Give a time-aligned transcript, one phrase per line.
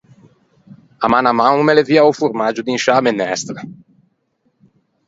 [1.09, 3.59] Amanaman o me levià o formaggio d’in sciâ menestra!